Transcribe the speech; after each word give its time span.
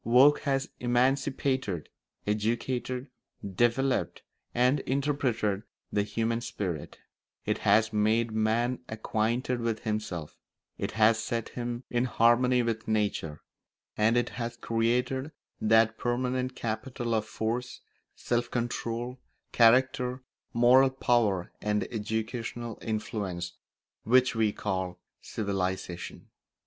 Work 0.03 0.39
has 0.49 0.67
emancipated, 0.79 1.87
educated, 2.25 3.09
developed, 3.47 4.23
and 4.51 4.79
interpreted 4.79 5.61
the 5.93 6.01
human 6.01 6.41
spirit; 6.41 6.97
it 7.45 7.59
has 7.59 7.93
made 7.93 8.31
man 8.31 8.79
acquainted 8.89 9.61
with 9.61 9.81
himself; 9.83 10.39
it 10.79 10.93
has 10.93 11.19
set 11.19 11.49
him 11.49 11.83
in 11.91 12.05
harmony 12.05 12.63
with 12.63 12.87
nature; 12.87 13.43
and 13.95 14.17
it 14.17 14.29
has 14.29 14.57
created 14.57 15.33
that 15.61 15.99
permanent 15.99 16.55
capital 16.55 17.13
of 17.13 17.25
force, 17.27 17.81
self 18.15 18.49
control, 18.49 19.19
character, 19.51 20.23
moral 20.51 20.89
power, 20.89 21.51
and 21.61 21.83
educational 21.91 22.79
influence 22.81 23.53
which 24.03 24.33
we 24.33 24.51
call 24.51 24.99
civilisation. 25.21 26.29